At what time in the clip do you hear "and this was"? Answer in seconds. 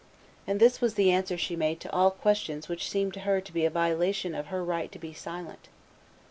0.47-0.95